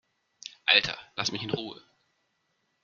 [0.65, 1.79] Alter, lass mich in Ruhe!